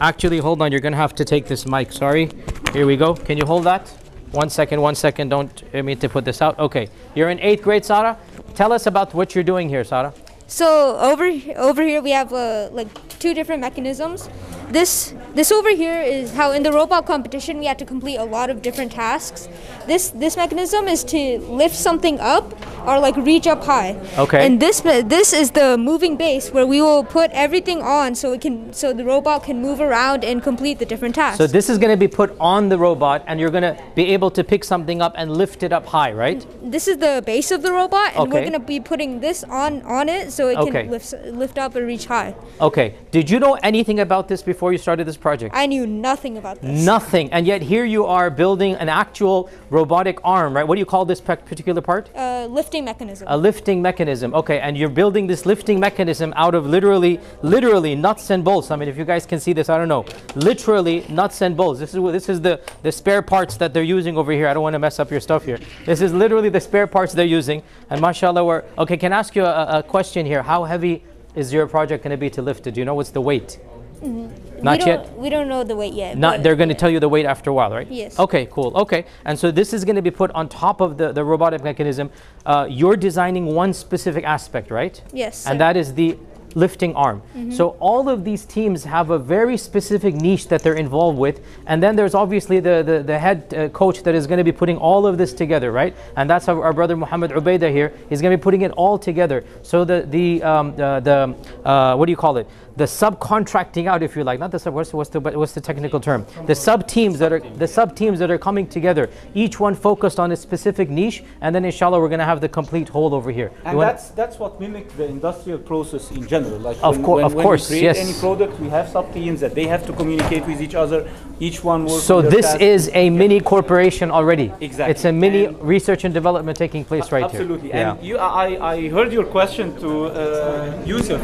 Actually, 0.00 0.38
hold 0.38 0.60
on. 0.62 0.72
You're 0.72 0.80
going 0.80 0.92
to 0.92 0.98
have 0.98 1.14
to 1.16 1.24
take 1.24 1.46
this 1.46 1.66
mic. 1.66 1.92
Sorry. 1.92 2.30
Here 2.72 2.86
we 2.86 2.96
go. 2.96 3.14
Can 3.14 3.38
you 3.38 3.46
hold 3.46 3.64
that? 3.64 3.88
One 4.32 4.50
second, 4.50 4.80
one 4.80 4.94
second. 4.94 5.30
Don't 5.30 5.62
I 5.72 5.82
mean 5.82 5.98
to 6.00 6.08
put 6.08 6.24
this 6.24 6.42
out. 6.42 6.58
Okay. 6.58 6.88
You're 7.14 7.30
in 7.30 7.40
eighth 7.40 7.62
grade, 7.62 7.84
Sarah. 7.84 8.18
Tell 8.54 8.72
us 8.72 8.86
about 8.86 9.14
what 9.14 9.34
you're 9.34 9.44
doing 9.44 9.68
here, 9.68 9.84
Sarah. 9.84 10.12
So 10.50 10.96
over 10.96 11.30
over 11.56 11.82
here 11.82 12.00
we 12.00 12.10
have 12.12 12.32
uh, 12.32 12.70
like 12.72 12.88
two 13.18 13.34
different 13.34 13.60
mechanisms. 13.60 14.30
This 14.70 15.14
this 15.34 15.52
over 15.52 15.68
here 15.74 16.00
is 16.00 16.32
how 16.32 16.52
in 16.52 16.62
the 16.62 16.72
robot 16.72 17.04
competition 17.04 17.58
we 17.58 17.66
had 17.66 17.78
to 17.80 17.84
complete 17.84 18.16
a 18.16 18.24
lot 18.24 18.48
of 18.48 18.62
different 18.62 18.92
tasks. 18.92 19.46
This 19.88 20.10
this 20.10 20.36
mechanism 20.36 20.86
is 20.86 21.02
to 21.04 21.38
lift 21.48 21.74
something 21.74 22.20
up 22.20 22.44
or 22.86 22.98
like 23.00 23.16
reach 23.16 23.46
up 23.46 23.64
high. 23.64 23.96
Okay. 24.18 24.44
And 24.44 24.60
this 24.60 24.80
this 24.80 25.32
is 25.32 25.50
the 25.52 25.78
moving 25.78 26.16
base 26.16 26.50
where 26.50 26.66
we 26.66 26.80
will 26.82 27.04
put 27.04 27.30
everything 27.32 27.82
on 27.82 28.14
so 28.14 28.32
it 28.32 28.40
can 28.40 28.72
so 28.72 28.92
the 28.92 29.04
robot 29.04 29.44
can 29.44 29.62
move 29.62 29.80
around 29.80 30.24
and 30.24 30.42
complete 30.42 30.78
the 30.78 30.84
different 30.84 31.14
tasks. 31.14 31.38
So 31.38 31.46
this 31.46 31.70
is 31.70 31.78
going 31.78 31.90
to 31.90 31.96
be 31.96 32.08
put 32.08 32.36
on 32.38 32.68
the 32.68 32.78
robot, 32.78 33.24
and 33.26 33.40
you're 33.40 33.50
going 33.50 33.62
to 33.62 33.76
be 33.94 34.12
able 34.12 34.30
to 34.32 34.44
pick 34.44 34.62
something 34.64 35.00
up 35.00 35.14
and 35.16 35.36
lift 35.36 35.62
it 35.62 35.72
up 35.72 35.86
high, 35.86 36.12
right? 36.12 36.40
Mm, 36.40 36.72
this 36.72 36.86
is 36.86 36.98
the 36.98 37.22
base 37.24 37.50
of 37.50 37.62
the 37.62 37.72
robot 37.72 38.12
and 38.16 38.32
we're 38.32 38.40
going 38.40 38.52
to 38.52 38.58
be 38.58 38.80
putting 38.80 39.20
this 39.20 39.44
on 39.44 39.82
on 39.82 40.08
it 40.08 40.32
so 40.32 40.48
it 40.48 40.56
can 40.56 40.68
Okay. 40.68 40.88
lift 40.88 41.14
lift 41.32 41.58
up 41.58 41.74
and 41.76 41.86
reach 41.86 42.06
high. 42.06 42.34
Okay. 42.60 42.94
Did 43.10 43.30
you 43.30 43.38
know 43.40 43.54
anything 43.62 44.00
about 44.00 44.28
this 44.28 44.42
before 44.42 44.72
you 44.72 44.78
started 44.78 45.06
this 45.06 45.16
project? 45.16 45.54
I 45.54 45.66
knew 45.66 45.86
nothing 45.86 46.36
about 46.36 46.60
this. 46.60 46.84
Nothing. 46.84 47.32
And 47.32 47.46
yet 47.46 47.62
here 47.62 47.84
you 47.84 48.04
are 48.04 48.30
building 48.30 48.74
an 48.74 48.88
actual 48.88 49.48
robotic 49.78 50.18
arm, 50.24 50.50
right? 50.56 50.66
What 50.66 50.74
do 50.76 50.80
you 50.80 50.90
call 50.94 51.04
this 51.04 51.20
particular 51.20 51.82
part? 51.90 52.04
Uh, 52.14 52.46
lifting 52.60 52.84
mechanism. 52.84 53.24
A 53.30 53.36
lifting 53.48 53.78
mechanism. 53.88 54.34
Okay, 54.40 54.58
and 54.66 54.76
you're 54.76 54.96
building 55.02 55.26
this 55.32 55.42
lifting 55.52 55.78
mechanism 55.88 56.32
out 56.36 56.54
of 56.58 56.62
literally, 56.66 57.14
literally 57.42 57.94
nuts 57.94 58.30
and 58.30 58.44
bolts. 58.48 58.70
I 58.72 58.76
mean, 58.76 58.88
if 58.88 58.96
you 59.00 59.04
guys 59.04 59.24
can 59.32 59.40
see 59.40 59.52
this, 59.58 59.68
I 59.68 59.76
don't 59.78 59.92
know. 59.94 60.04
Literally 60.34 60.96
nuts 61.08 61.42
and 61.42 61.56
bolts. 61.56 61.78
This 61.80 61.94
is 61.94 62.00
this 62.18 62.28
is 62.28 62.40
the 62.40 62.54
the 62.82 62.92
spare 63.00 63.22
parts 63.22 63.56
that 63.60 63.70
they're 63.72 63.90
using 63.98 64.14
over 64.20 64.32
here. 64.32 64.48
I 64.50 64.54
don't 64.54 64.62
want 64.68 64.74
to 64.74 64.82
mess 64.86 64.98
up 64.98 65.10
your 65.10 65.20
stuff 65.28 65.44
here. 65.44 65.58
This 65.86 66.00
is 66.00 66.12
literally 66.12 66.50
the 66.58 66.60
spare 66.60 66.86
parts 66.86 67.12
they're 67.12 67.34
using. 67.40 67.62
And 67.90 68.00
mashallah, 68.00 68.44
we're 68.44 68.64
okay. 68.82 68.96
Can 68.96 69.12
I 69.12 69.18
ask 69.18 69.36
you 69.36 69.44
a, 69.44 69.78
a 69.78 69.82
question 69.82 70.26
here? 70.26 70.42
How 70.42 70.64
heavy 70.64 71.02
is 71.34 71.52
your 71.52 71.66
project 71.66 72.02
going 72.04 72.10
to 72.10 72.22
be 72.26 72.30
to 72.30 72.42
lift 72.42 72.66
it? 72.66 72.74
Do 72.74 72.80
you 72.80 72.84
know 72.84 72.94
what's 72.94 73.10
the 73.10 73.20
weight? 73.20 73.58
Not 74.02 74.80
we 74.80 74.86
yet. 74.86 75.16
We 75.16 75.30
don't 75.30 75.48
know 75.48 75.64
the 75.64 75.76
weight 75.76 75.94
yet. 75.94 76.16
Not, 76.18 76.42
they're 76.42 76.56
going 76.56 76.68
to 76.68 76.74
tell 76.74 76.90
you 76.90 77.00
the 77.00 77.08
weight 77.08 77.26
after 77.26 77.50
a 77.50 77.54
while, 77.54 77.70
right? 77.70 77.90
Yes. 77.90 78.18
Okay, 78.18 78.46
cool. 78.46 78.72
Okay, 78.76 79.04
and 79.24 79.38
so 79.38 79.50
this 79.50 79.72
is 79.72 79.84
going 79.84 79.96
to 79.96 80.02
be 80.02 80.10
put 80.10 80.30
on 80.32 80.48
top 80.48 80.80
of 80.80 80.96
the, 80.98 81.12
the 81.12 81.24
robotic 81.24 81.62
mechanism. 81.62 82.10
Uh, 82.44 82.66
you're 82.68 82.96
designing 82.96 83.46
one 83.46 83.72
specific 83.72 84.24
aspect, 84.24 84.70
right? 84.70 85.00
Yes. 85.12 85.46
And 85.46 85.54
sir. 85.54 85.58
that 85.58 85.76
is 85.76 85.94
the 85.94 86.18
lifting 86.54 86.94
arm. 86.94 87.22
So 87.50 87.76
all 87.80 88.08
of 88.08 88.24
these 88.24 88.44
teams 88.44 88.84
have 88.84 89.10
a 89.10 89.18
very 89.18 89.56
specific 89.56 90.14
niche 90.14 90.48
that 90.48 90.62
they're 90.62 90.74
involved 90.74 91.18
with, 91.18 91.40
and 91.66 91.82
then 91.82 91.96
there's 91.96 92.14
obviously 92.14 92.60
the 92.60 92.82
the, 92.82 93.02
the 93.02 93.18
head 93.18 93.54
uh, 93.54 93.68
coach 93.68 94.02
that 94.02 94.14
is 94.14 94.26
going 94.26 94.38
to 94.38 94.44
be 94.44 94.52
putting 94.52 94.76
all 94.76 95.06
of 95.06 95.18
this 95.18 95.32
together, 95.32 95.72
right? 95.72 95.94
And 96.16 96.28
that's 96.28 96.48
our, 96.48 96.62
our 96.64 96.72
brother 96.72 96.96
Muhammad 96.96 97.30
Ubaidah 97.32 97.70
here. 97.70 97.92
He's 98.08 98.20
going 98.22 98.32
to 98.32 98.38
be 98.38 98.42
putting 98.42 98.62
it 98.62 98.72
all 98.72 98.98
together. 98.98 99.44
So 99.62 99.84
the 99.84 100.06
the 100.08 100.42
um, 100.42 100.76
the, 100.76 101.00
the 101.00 101.68
uh, 101.68 101.96
what 101.96 102.06
do 102.06 102.12
you 102.12 102.16
call 102.16 102.36
it? 102.36 102.46
The 102.76 102.84
subcontracting 102.84 103.86
out, 103.86 104.04
if 104.04 104.14
you 104.14 104.22
like, 104.22 104.38
not 104.38 104.52
the 104.52 104.58
sub. 104.58 104.72
What's, 104.72 104.92
what's 104.92 105.10
the 105.10 105.20
but 105.20 105.36
what's 105.36 105.52
the 105.52 105.60
technical 105.60 105.98
term? 105.98 106.24
The 106.46 106.54
sub 106.54 106.86
teams 106.86 107.18
that 107.18 107.32
are 107.32 107.40
the 107.40 107.66
sub 107.66 107.96
teams 107.96 108.20
that 108.20 108.30
are 108.30 108.38
coming 108.38 108.68
together. 108.68 109.10
Each 109.34 109.58
one 109.58 109.74
focused 109.74 110.20
on 110.20 110.30
a 110.30 110.36
specific 110.36 110.88
niche, 110.88 111.24
and 111.40 111.52
then 111.52 111.64
inshallah 111.64 111.98
we're 111.98 112.08
going 112.08 112.20
to 112.20 112.24
have 112.24 112.40
the 112.40 112.48
complete 112.48 112.88
whole 112.88 113.14
over 113.14 113.32
here. 113.32 113.50
And 113.64 113.80
that's 113.80 114.10
that's 114.10 114.38
what 114.38 114.60
mimics 114.60 114.94
the 114.94 115.06
industrial 115.06 115.58
process 115.58 116.10
in 116.12 116.26
general. 116.26 116.37
Like 116.44 116.76
Of 116.82 116.96
when, 116.96 117.04
cour- 117.04 117.14
when, 117.16 117.24
of 117.24 117.34
when 117.34 117.44
course, 117.46 117.70
we 117.70 117.78
create 117.80 117.96
yes. 117.96 117.98
any 117.98 118.14
product, 118.18 118.58
we 118.60 118.68
have 118.68 118.88
sub 118.88 119.12
teams 119.12 119.40
that 119.40 119.54
they 119.54 119.66
have 119.66 119.86
to 119.86 119.92
communicate 119.92 120.46
with 120.46 120.60
each 120.60 120.74
other. 120.74 121.08
Each 121.40 121.62
one 121.64 121.84
works. 121.84 122.02
So 122.04 122.20
this 122.22 122.46
task. 122.46 122.60
is 122.60 122.90
a 122.94 123.10
mini 123.10 123.40
corporation 123.40 124.10
already. 124.10 124.52
Exactly. 124.60 124.90
It's 124.92 125.04
a 125.04 125.12
mini 125.12 125.44
And- 125.46 125.60
research 125.62 126.04
and 126.04 126.12
development 126.14 126.56
taking 126.58 126.84
place 126.84 127.12
right 127.12 127.30
here. 127.30 127.40
Absolutely. 127.40 127.70
here. 127.72 127.86
And 127.96 128.02
you, 128.08 128.18
I, 128.18 128.72
I 128.74 128.88
heard 128.88 129.12
your 129.12 129.24
question 129.24 129.76
to 129.80 130.06
uh, 130.06 130.82
Yusuf 130.84 131.20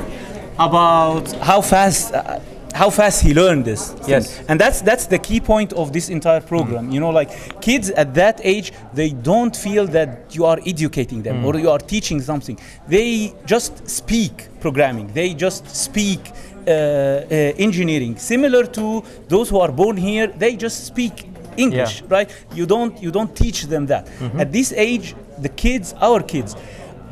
about 0.58 1.30
how 1.48 1.60
fast. 1.60 2.12
Uh, 2.14 2.40
how 2.74 2.90
fast 2.90 3.22
he 3.22 3.32
learned 3.34 3.64
this. 3.64 3.92
thing. 3.92 4.08
Yes. 4.10 4.42
And 4.48 4.60
that's 4.60 4.80
that's 4.82 5.06
the 5.06 5.18
key 5.18 5.40
point 5.40 5.72
of 5.72 5.92
this 5.92 6.08
entire 6.08 6.40
program. 6.40 6.90
You 6.90 7.00
know, 7.00 7.10
like 7.10 7.30
kids 7.60 7.90
at 7.90 8.14
that 8.14 8.40
age, 8.42 8.72
they 8.92 9.10
don't 9.10 9.54
feel 9.56 9.86
that 9.88 10.34
you 10.36 10.44
are 10.44 10.58
educating 10.66 11.22
them 11.22 11.44
or 11.44 11.56
you 11.56 11.70
are 11.70 11.78
teaching 11.78 12.20
something. 12.20 12.58
They 12.88 13.32
just 13.46 13.88
speak 13.88 14.48
programming. 14.60 15.06
They 15.12 15.34
just 15.34 15.68
speak 15.68 16.20
uh, 16.66 16.70
uh, 16.70 17.66
engineering. 17.66 18.16
Similar 18.18 18.64
to 18.78 19.02
those 19.28 19.48
who 19.50 19.60
are 19.60 19.70
born 19.72 19.96
here, 19.96 20.26
they 20.26 20.56
just 20.56 20.84
speak 20.86 21.14
English, 21.56 22.00
Yeah. 22.00 22.06
right? 22.16 22.30
You 22.54 22.66
don't 22.66 23.00
you 23.02 23.10
don't 23.12 23.32
teach 23.36 23.66
them 23.68 23.86
that. 23.86 24.08
At 24.38 24.50
this 24.52 24.72
age, 24.72 25.14
the 25.38 25.48
kids, 25.48 25.94
our 26.00 26.20
kids, 26.22 26.56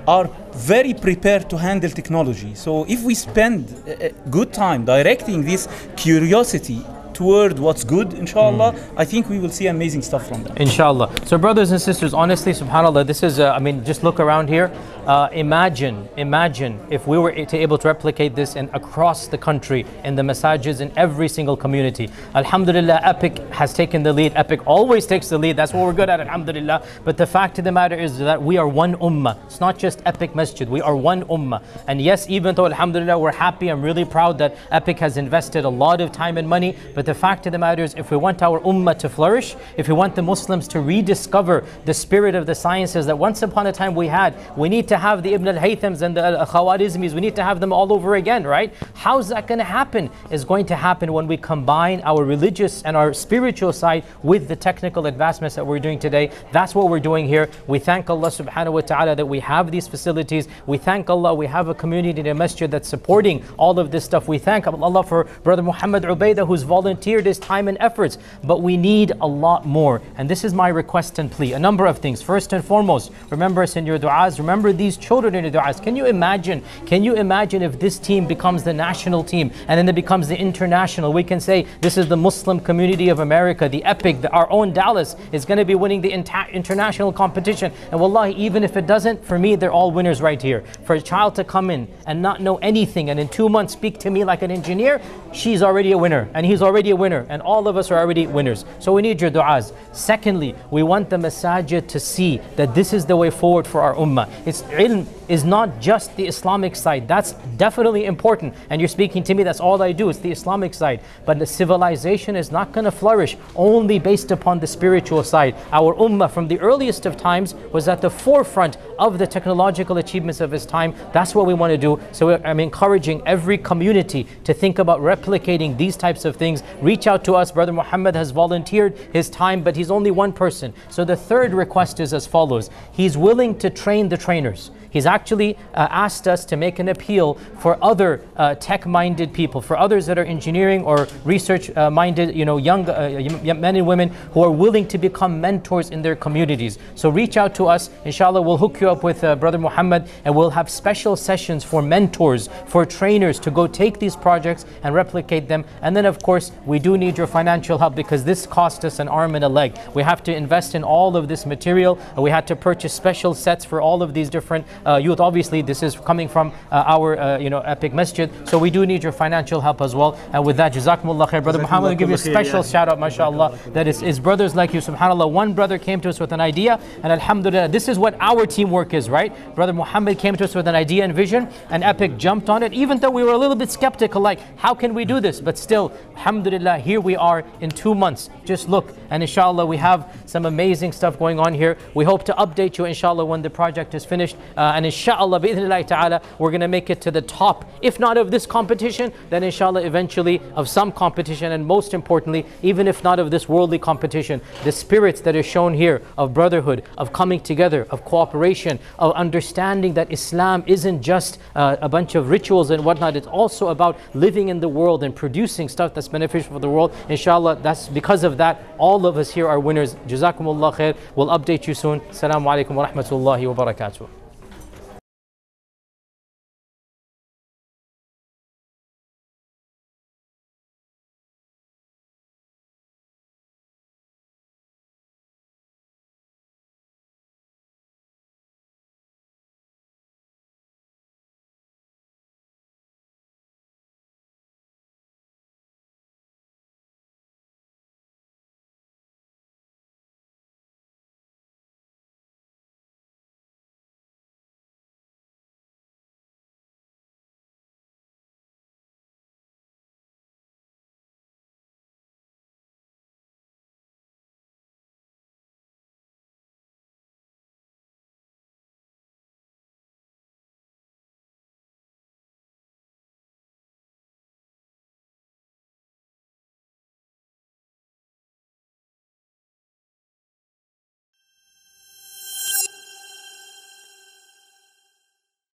are 0.06 0.28
very 0.52 0.94
prepared 0.94 1.48
to 1.50 1.56
handle 1.56 1.90
technology. 1.90 2.54
So 2.54 2.84
if 2.88 3.02
we 3.02 3.14
spend 3.14 3.72
a 3.86 4.10
good 4.30 4.52
time 4.52 4.84
directing 4.84 5.44
this 5.44 5.68
curiosity 5.96 6.84
toward 7.22 7.56
what's 7.56 7.84
good, 7.84 8.14
inshallah, 8.14 8.74
I 8.96 9.04
think 9.04 9.28
we 9.28 9.38
will 9.38 9.54
see 9.58 9.68
amazing 9.68 10.02
stuff 10.02 10.26
from 10.26 10.42
them. 10.42 10.56
Inshallah. 10.56 11.08
So, 11.24 11.38
brothers 11.38 11.70
and 11.70 11.80
sisters, 11.80 12.12
honestly, 12.12 12.52
subhanAllah, 12.52 13.06
this 13.06 13.22
is, 13.22 13.38
uh, 13.38 13.52
I 13.52 13.60
mean, 13.60 13.84
just 13.84 14.02
look 14.02 14.18
around 14.18 14.48
here. 14.48 14.72
Uh, 15.06 15.28
imagine, 15.32 16.08
imagine 16.16 16.80
if 16.90 17.06
we 17.06 17.18
were 17.18 17.32
to 17.32 17.56
able 17.56 17.78
to 17.78 17.88
replicate 17.88 18.34
this 18.34 18.54
in 18.56 18.68
across 18.72 19.28
the 19.28 19.38
country, 19.38 19.84
in 20.04 20.14
the 20.14 20.22
masajids, 20.22 20.80
in 20.80 20.92
every 20.96 21.28
single 21.28 21.56
community. 21.56 22.08
Alhamdulillah, 22.34 23.00
Epic 23.02 23.38
has 23.50 23.72
taken 23.72 24.02
the 24.02 24.12
lead. 24.12 24.32
Epic 24.36 24.60
always 24.66 25.06
takes 25.06 25.28
the 25.28 25.38
lead. 25.38 25.56
That's 25.56 25.72
what 25.72 25.86
we're 25.86 25.92
good 25.92 26.10
at, 26.10 26.20
Alhamdulillah. 26.20 26.84
But 27.04 27.16
the 27.16 27.26
fact 27.26 27.58
of 27.58 27.64
the 27.64 27.72
matter 27.72 27.96
is 27.96 28.18
that 28.18 28.40
we 28.40 28.58
are 28.58 28.68
one 28.68 28.94
ummah. 28.96 29.44
It's 29.46 29.60
not 29.60 29.76
just 29.78 30.02
Epic 30.06 30.34
Masjid. 30.36 30.68
We 30.68 30.80
are 30.80 30.96
one 30.96 31.24
ummah. 31.24 31.62
And 31.88 32.00
yes, 32.00 32.28
even 32.28 32.54
though, 32.54 32.66
Alhamdulillah, 32.66 33.18
we're 33.18 33.32
happy, 33.32 33.68
I'm 33.68 33.82
really 33.82 34.04
proud 34.04 34.38
that 34.38 34.56
Epic 34.70 34.98
has 35.00 35.16
invested 35.16 35.64
a 35.64 35.68
lot 35.68 36.00
of 36.00 36.12
time 36.12 36.38
and 36.38 36.48
money. 36.48 36.76
But 36.94 37.06
the 37.06 37.11
fact 37.14 37.46
of 37.46 37.52
the 37.52 37.58
matter 37.58 37.82
is, 37.82 37.94
if 37.94 38.10
we 38.10 38.16
want 38.16 38.42
our 38.42 38.60
ummah 38.60 38.98
to 38.98 39.08
flourish, 39.08 39.56
if 39.76 39.88
we 39.88 39.94
want 39.94 40.14
the 40.14 40.22
Muslims 40.22 40.68
to 40.68 40.80
rediscover 40.80 41.64
the 41.84 41.94
spirit 41.94 42.34
of 42.34 42.46
the 42.46 42.54
sciences 42.54 43.06
that 43.06 43.18
once 43.18 43.42
upon 43.42 43.66
a 43.66 43.72
time 43.72 43.94
we 43.94 44.06
had, 44.06 44.34
we 44.56 44.68
need 44.68 44.88
to 44.88 44.96
have 44.96 45.22
the 45.22 45.34
Ibn 45.34 45.48
al-Haythams 45.48 46.02
and 46.02 46.16
the 46.16 46.24
Al- 46.24 46.46
Khawarizmis, 46.46 47.12
we 47.12 47.20
need 47.20 47.36
to 47.36 47.42
have 47.42 47.60
them 47.60 47.72
all 47.72 47.92
over 47.92 48.14
again, 48.14 48.44
right? 48.44 48.72
How's 48.94 49.28
that 49.28 49.46
going 49.46 49.58
to 49.58 49.64
happen? 49.64 50.10
It's 50.30 50.44
going 50.44 50.66
to 50.66 50.76
happen 50.76 51.12
when 51.12 51.26
we 51.26 51.36
combine 51.36 52.00
our 52.04 52.24
religious 52.24 52.82
and 52.82 52.96
our 52.96 53.12
spiritual 53.12 53.72
side 53.72 54.04
with 54.22 54.48
the 54.48 54.56
technical 54.56 55.06
advancements 55.06 55.56
that 55.56 55.66
we're 55.66 55.78
doing 55.78 55.98
today. 55.98 56.30
That's 56.52 56.74
what 56.74 56.88
we're 56.88 57.00
doing 57.00 57.26
here. 57.26 57.48
We 57.66 57.78
thank 57.78 58.08
Allah 58.10 58.28
subhanahu 58.28 58.72
wa 58.72 58.80
ta'ala 58.80 59.16
that 59.16 59.26
we 59.26 59.40
have 59.40 59.70
these 59.70 59.88
facilities. 59.88 60.48
We 60.66 60.78
thank 60.78 61.10
Allah 61.10 61.34
we 61.34 61.46
have 61.46 61.68
a 61.68 61.74
community 61.74 62.20
in 62.20 62.26
a 62.26 62.34
masjid 62.34 62.70
that's 62.70 62.88
supporting 62.88 63.44
all 63.56 63.78
of 63.78 63.90
this 63.90 64.04
stuff. 64.04 64.28
We 64.28 64.38
thank 64.38 64.66
Allah 64.66 65.02
for 65.02 65.24
Brother 65.42 65.62
Muhammad 65.62 66.04
Ubaidah 66.04 66.46
who's 66.46 66.62
volunteered 66.92 67.24
his 67.24 67.38
time 67.38 67.68
and 67.68 67.78
efforts. 67.80 68.18
But 68.44 68.60
we 68.60 68.76
need 68.76 69.12
a 69.20 69.26
lot 69.26 69.64
more. 69.64 70.02
And 70.16 70.28
this 70.28 70.44
is 70.44 70.52
my 70.52 70.68
request 70.68 71.18
and 71.18 71.30
plea. 71.32 71.54
A 71.54 71.58
number 71.58 71.86
of 71.86 71.98
things. 71.98 72.20
First 72.20 72.52
and 72.52 72.62
foremost, 72.62 73.12
remember 73.30 73.62
us 73.62 73.76
in 73.76 73.86
your 73.86 73.98
du'as. 73.98 74.38
Remember 74.38 74.72
these 74.74 74.98
children 74.98 75.34
in 75.34 75.44
your 75.44 75.52
du'as. 75.52 75.82
Can 75.82 75.96
you 75.96 76.04
imagine? 76.04 76.62
Can 76.84 77.02
you 77.02 77.14
imagine 77.14 77.62
if 77.62 77.80
this 77.80 77.98
team 77.98 78.26
becomes 78.26 78.62
the 78.62 78.74
national 78.74 79.24
team 79.24 79.50
and 79.68 79.78
then 79.78 79.88
it 79.88 79.94
becomes 79.94 80.28
the 80.28 80.38
international? 80.38 81.14
We 81.14 81.24
can 81.24 81.40
say 81.40 81.66
this 81.80 81.96
is 81.96 82.08
the 82.08 82.16
Muslim 82.16 82.60
community 82.60 83.08
of 83.08 83.20
America, 83.20 83.68
the 83.70 83.82
epic, 83.84 84.20
the, 84.20 84.30
our 84.30 84.50
own 84.50 84.74
Dallas 84.74 85.16
is 85.32 85.46
going 85.46 85.58
to 85.58 85.64
be 85.64 85.74
winning 85.74 86.02
the 86.02 86.12
international 86.12 87.12
competition. 87.12 87.72
And 87.90 88.00
wallahi, 88.00 88.34
even 88.34 88.64
if 88.64 88.76
it 88.76 88.86
doesn't, 88.86 89.24
for 89.24 89.38
me, 89.38 89.56
they're 89.56 89.72
all 89.72 89.92
winners 89.92 90.20
right 90.20 90.42
here. 90.42 90.62
For 90.84 90.94
a 90.96 91.00
child 91.00 91.34
to 91.36 91.44
come 91.44 91.70
in 91.70 91.88
and 92.06 92.20
not 92.20 92.42
know 92.42 92.56
anything 92.58 93.08
and 93.08 93.18
in 93.18 93.28
two 93.28 93.48
months 93.48 93.72
speak 93.72 93.98
to 94.00 94.10
me 94.10 94.24
like 94.24 94.42
an 94.42 94.50
engineer, 94.50 95.00
she's 95.32 95.62
already 95.62 95.92
a 95.92 95.98
winner 95.98 96.28
and 96.34 96.46
he's 96.46 96.62
already 96.62 96.90
a 96.90 96.96
winner 96.96 97.26
and 97.28 97.42
all 97.42 97.68
of 97.68 97.76
us 97.76 97.90
are 97.90 97.98
already 97.98 98.26
winners. 98.26 98.64
So 98.78 98.92
we 98.92 99.02
need 99.02 99.20
your 99.20 99.30
du'as. 99.30 99.72
Secondly, 99.92 100.54
we 100.70 100.82
want 100.82 101.10
the 101.10 101.16
masajid 101.16 101.88
to 101.88 102.00
see 102.00 102.40
that 102.56 102.74
this 102.74 102.92
is 102.92 103.06
the 103.06 103.16
way 103.16 103.30
forward 103.30 103.66
for 103.66 103.80
our 103.80 103.94
ummah. 103.94 104.28
It's 104.46 104.62
ilm 104.62 105.06
is 105.32 105.44
not 105.44 105.80
just 105.80 106.14
the 106.16 106.26
Islamic 106.26 106.76
side. 106.76 107.08
That's 107.08 107.32
definitely 107.56 108.04
important. 108.04 108.54
And 108.68 108.82
you're 108.82 108.88
speaking 108.88 109.22
to 109.22 109.32
me, 109.32 109.42
that's 109.42 109.60
all 109.60 109.80
I 109.80 109.92
do. 109.92 110.10
It's 110.10 110.18
the 110.18 110.30
Islamic 110.30 110.74
side. 110.74 111.00
But 111.24 111.38
the 111.38 111.46
civilization 111.46 112.36
is 112.36 112.52
not 112.52 112.72
going 112.72 112.84
to 112.84 112.90
flourish 112.90 113.38
only 113.56 113.98
based 113.98 114.30
upon 114.30 114.60
the 114.60 114.66
spiritual 114.66 115.24
side. 115.24 115.56
Our 115.72 115.94
ummah 115.94 116.30
from 116.30 116.48
the 116.48 116.60
earliest 116.60 117.06
of 117.06 117.16
times 117.16 117.54
was 117.72 117.88
at 117.88 118.02
the 118.02 118.10
forefront 118.10 118.76
of 118.98 119.16
the 119.16 119.26
technological 119.26 119.96
achievements 119.96 120.42
of 120.42 120.52
its 120.52 120.66
time. 120.66 120.94
That's 121.14 121.34
what 121.34 121.46
we 121.46 121.54
want 121.54 121.70
to 121.70 121.78
do. 121.78 121.98
So 122.12 122.36
I'm 122.44 122.60
encouraging 122.60 123.22
every 123.24 123.56
community 123.56 124.26
to 124.44 124.52
think 124.52 124.80
about 124.80 125.00
replicating 125.00 125.78
these 125.78 125.96
types 125.96 126.26
of 126.26 126.36
things. 126.36 126.62
Reach 126.82 127.06
out 127.06 127.24
to 127.24 127.36
us. 127.36 127.50
Brother 127.50 127.72
Muhammad 127.72 128.14
has 128.16 128.32
volunteered 128.32 128.98
his 129.14 129.30
time, 129.30 129.62
but 129.62 129.76
he's 129.76 129.90
only 129.90 130.10
one 130.10 130.34
person. 130.34 130.74
So 130.90 131.06
the 131.06 131.16
third 131.16 131.54
request 131.54 132.00
is 132.00 132.12
as 132.12 132.26
follows 132.26 132.68
He's 132.92 133.16
willing 133.16 133.58
to 133.60 133.70
train 133.70 134.10
the 134.10 134.18
trainers. 134.18 134.70
He's 134.92 135.06
actually 135.06 135.56
uh, 135.74 135.88
asked 135.90 136.28
us 136.28 136.44
to 136.44 136.56
make 136.56 136.78
an 136.78 136.88
appeal 136.88 137.34
for 137.58 137.82
other 137.82 138.22
uh, 138.36 138.54
tech-minded 138.56 139.32
people, 139.32 139.62
for 139.62 139.76
others 139.76 140.04
that 140.06 140.18
are 140.18 140.24
engineering 140.24 140.84
or 140.84 141.08
research-minded, 141.24 142.36
you 142.36 142.44
know, 142.44 142.58
young 142.58 142.88
uh, 142.88 143.54
men 143.54 143.76
and 143.76 143.86
women 143.86 144.10
who 144.32 144.42
are 144.42 144.50
willing 144.50 144.86
to 144.88 144.98
become 144.98 145.40
mentors 145.40 145.88
in 145.88 146.02
their 146.02 146.14
communities. 146.14 146.78
So 146.94 147.08
reach 147.08 147.38
out 147.38 147.54
to 147.54 147.66
us. 147.66 147.88
Inshallah, 148.04 148.42
we'll 148.42 148.58
hook 148.58 148.80
you 148.82 148.90
up 148.90 149.02
with 149.02 149.24
uh, 149.24 149.34
Brother 149.36 149.58
Muhammad, 149.58 150.10
and 150.26 150.36
we'll 150.36 150.50
have 150.50 150.68
special 150.68 151.16
sessions 151.16 151.64
for 151.64 151.80
mentors, 151.80 152.50
for 152.66 152.84
trainers 152.84 153.38
to 153.40 153.50
go 153.50 153.66
take 153.66 153.98
these 153.98 154.14
projects 154.14 154.66
and 154.82 154.94
replicate 154.94 155.48
them. 155.48 155.64
And 155.80 155.96
then, 155.96 156.04
of 156.04 156.22
course, 156.22 156.52
we 156.66 156.78
do 156.78 156.98
need 156.98 157.16
your 157.16 157.26
financial 157.26 157.78
help 157.78 157.94
because 157.94 158.24
this 158.24 158.46
cost 158.46 158.84
us 158.84 158.98
an 158.98 159.08
arm 159.08 159.36
and 159.36 159.44
a 159.44 159.48
leg. 159.48 159.78
We 159.94 160.02
have 160.02 160.22
to 160.24 160.34
invest 160.34 160.74
in 160.74 160.84
all 160.84 161.16
of 161.16 161.28
this 161.28 161.46
material. 161.46 161.98
We 162.18 162.30
had 162.30 162.46
to 162.48 162.56
purchase 162.56 162.92
special 162.92 163.32
sets 163.32 163.64
for 163.64 163.80
all 163.80 164.02
of 164.02 164.12
these 164.12 164.28
different 164.28 164.66
uh, 164.81 164.81
youth. 164.96 165.20
Obviously, 165.20 165.62
this 165.62 165.82
is 165.82 165.96
coming 165.96 166.28
from 166.28 166.52
uh, 166.70 166.84
our, 166.86 167.18
uh, 167.18 167.38
you 167.38 167.50
know, 167.50 167.60
Epic 167.60 167.92
Masjid. 167.92 168.30
So 168.48 168.58
we 168.58 168.70
do 168.70 168.86
need 168.86 169.02
your 169.02 169.12
financial 169.12 169.60
help 169.60 169.80
as 169.80 169.94
well. 169.94 170.18
And 170.32 170.44
with 170.44 170.56
that, 170.56 170.72
Jazakumullah 170.72 171.28
khair. 171.28 171.42
Brother 171.42 171.60
Muhammad 171.60 171.90
will 171.90 171.96
give 171.96 172.08
you 172.08 172.14
a 172.14 172.18
special 172.18 172.62
shout 172.62 172.88
out, 172.88 172.98
mashallah. 172.98 173.58
That 173.68 173.86
is, 173.86 174.02
is 174.02 174.18
brothers 174.20 174.54
like 174.54 174.74
you, 174.74 174.80
subhanAllah. 174.80 175.30
One 175.30 175.52
brother 175.54 175.78
came 175.78 176.00
to 176.00 176.08
us 176.08 176.20
with 176.20 176.32
an 176.32 176.40
idea, 176.40 176.80
and 177.02 177.12
alhamdulillah, 177.12 177.68
this 177.68 177.88
is 177.88 177.98
what 177.98 178.16
our 178.20 178.46
teamwork 178.46 178.94
is, 178.94 179.08
right? 179.08 179.32
Brother 179.54 179.72
Muhammad 179.72 180.18
came 180.18 180.36
to 180.36 180.44
us 180.44 180.54
with 180.54 180.66
an 180.68 180.74
idea 180.74 181.04
and 181.04 181.14
vision, 181.14 181.48
and 181.70 181.84
Epic 181.84 182.16
jumped 182.16 182.48
on 182.50 182.62
it, 182.62 182.72
even 182.72 182.98
though 182.98 183.10
we 183.10 183.22
were 183.22 183.32
a 183.32 183.38
little 183.38 183.56
bit 183.56 183.70
skeptical, 183.70 184.20
like, 184.20 184.40
how 184.56 184.74
can 184.74 184.94
we 184.94 185.04
do 185.04 185.20
this? 185.20 185.40
But 185.40 185.58
still, 185.58 185.92
alhamdulillah, 186.16 186.78
here 186.78 187.00
we 187.00 187.16
are 187.16 187.44
in 187.60 187.70
two 187.70 187.94
months. 187.94 188.30
Just 188.44 188.68
look, 188.68 188.94
and 189.10 189.22
inshallah, 189.22 189.66
we 189.66 189.76
have 189.76 190.12
some 190.26 190.46
amazing 190.46 190.92
stuff 190.92 191.18
going 191.18 191.38
on 191.38 191.54
here. 191.54 191.76
We 191.94 192.04
hope 192.04 192.24
to 192.24 192.32
update 192.34 192.78
you, 192.78 192.84
inshallah, 192.84 193.24
when 193.24 193.42
the 193.42 193.50
project 193.50 193.94
is 193.94 194.04
finished. 194.04 194.36
Uh, 194.56 194.71
and 194.76 194.86
inshallah, 194.86 195.40
bi'idhnillahi 195.40 195.86
ta'ala, 195.86 196.22
we're 196.38 196.50
going 196.50 196.60
to 196.60 196.68
make 196.68 196.90
it 196.90 197.00
to 197.02 197.10
the 197.10 197.22
top, 197.22 197.70
if 197.80 197.98
not 197.98 198.16
of 198.16 198.30
this 198.30 198.46
competition, 198.46 199.12
then 199.30 199.42
inshallah, 199.42 199.82
eventually 199.82 200.40
of 200.54 200.68
some 200.68 200.92
competition. 200.92 201.52
And 201.52 201.66
most 201.66 201.94
importantly, 201.94 202.46
even 202.62 202.88
if 202.88 203.02
not 203.04 203.18
of 203.18 203.30
this 203.30 203.48
worldly 203.48 203.78
competition, 203.78 204.40
the 204.64 204.72
spirits 204.72 205.20
that 205.22 205.36
are 205.36 205.42
shown 205.42 205.74
here 205.74 206.02
of 206.16 206.34
brotherhood, 206.34 206.82
of 206.98 207.12
coming 207.12 207.40
together, 207.40 207.86
of 207.90 208.04
cooperation, 208.04 208.78
of 208.98 209.12
understanding 209.14 209.94
that 209.94 210.12
Islam 210.12 210.64
isn't 210.66 211.02
just 211.02 211.38
uh, 211.54 211.76
a 211.80 211.88
bunch 211.88 212.14
of 212.14 212.30
rituals 212.30 212.70
and 212.70 212.84
whatnot, 212.84 213.16
it's 213.16 213.26
also 213.26 213.68
about 213.68 213.98
living 214.14 214.48
in 214.48 214.60
the 214.60 214.68
world 214.68 215.02
and 215.02 215.14
producing 215.14 215.68
stuff 215.68 215.94
that's 215.94 216.08
beneficial 216.08 216.52
for 216.52 216.60
the 216.60 216.68
world. 216.68 216.94
Inshallah, 217.08 217.56
that's 217.62 217.88
because 217.88 218.24
of 218.24 218.36
that, 218.38 218.62
all 218.78 219.06
of 219.06 219.16
us 219.16 219.30
here 219.30 219.48
are 219.48 219.60
winners. 219.60 219.94
Jazakumullah 220.06 220.74
khair. 220.74 220.96
We'll 221.16 221.28
update 221.28 221.66
you 221.66 221.74
soon. 221.74 222.00
Assalamu 222.00 222.46
alaikum 222.46 222.74
wa 222.74 222.86
rahmatullahi 222.88 223.54
wa 223.54 223.64
barakatuh. 223.64 224.21